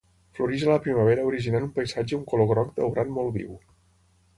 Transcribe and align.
Floreix 0.37 0.63
a 0.67 0.71
la 0.71 0.77
primavera 0.85 1.27
originant 1.33 1.67
un 1.69 1.75
paisatge 1.77 2.21
un 2.21 2.27
color 2.35 2.51
groc 2.57 2.77
daurat 2.83 3.17
molt 3.21 3.41
viu. 3.41 3.59